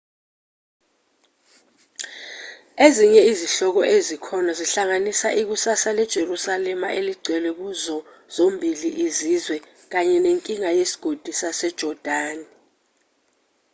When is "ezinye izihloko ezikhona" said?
2.85-4.51